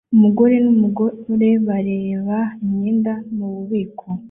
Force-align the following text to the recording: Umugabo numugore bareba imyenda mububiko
Umugabo 0.15 0.47
numugore 0.65 1.47
bareba 1.67 2.37
imyenda 2.63 3.13
mububiko 3.35 4.05